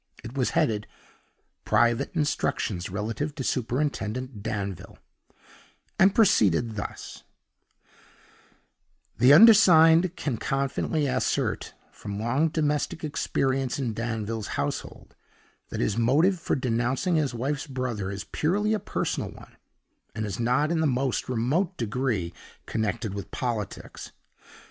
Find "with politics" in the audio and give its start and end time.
23.13-24.11